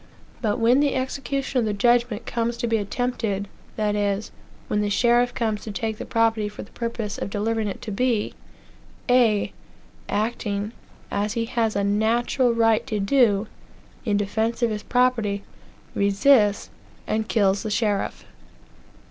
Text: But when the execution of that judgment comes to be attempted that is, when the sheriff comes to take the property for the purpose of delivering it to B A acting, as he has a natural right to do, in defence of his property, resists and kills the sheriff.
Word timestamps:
But 0.41 0.57
when 0.57 0.79
the 0.79 0.95
execution 0.95 1.59
of 1.59 1.65
that 1.65 1.77
judgment 1.77 2.25
comes 2.25 2.57
to 2.57 2.65
be 2.65 2.77
attempted 2.77 3.47
that 3.75 3.93
is, 3.95 4.31
when 4.67 4.81
the 4.81 4.89
sheriff 4.89 5.31
comes 5.35 5.61
to 5.61 5.71
take 5.71 5.99
the 5.99 6.07
property 6.07 6.49
for 6.49 6.63
the 6.63 6.71
purpose 6.71 7.19
of 7.19 7.29
delivering 7.29 7.67
it 7.67 7.83
to 7.83 7.91
B 7.91 8.33
A 9.07 9.53
acting, 10.09 10.71
as 11.11 11.33
he 11.33 11.45
has 11.45 11.75
a 11.75 11.83
natural 11.83 12.51
right 12.51 12.87
to 12.87 12.99
do, 12.99 13.45
in 14.03 14.17
defence 14.17 14.63
of 14.63 14.71
his 14.71 14.81
property, 14.81 15.43
resists 15.93 16.71
and 17.05 17.29
kills 17.29 17.61
the 17.61 17.69
sheriff. 17.69 18.25